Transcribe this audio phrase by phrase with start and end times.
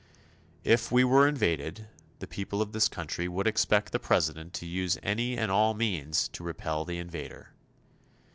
[0.63, 4.97] If we were invaded, the people of this country would expect the President to use
[5.03, 7.49] any and all means to repel the invader.